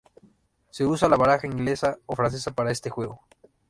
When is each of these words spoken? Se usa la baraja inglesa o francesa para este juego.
Se 0.71 0.83
usa 0.83 1.07
la 1.07 1.15
baraja 1.15 1.45
inglesa 1.45 1.95
o 2.07 2.15
francesa 2.15 2.49
para 2.55 2.71
este 2.71 2.89
juego. 2.89 3.21